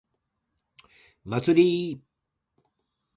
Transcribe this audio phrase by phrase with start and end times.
[1.25, 2.01] 祭り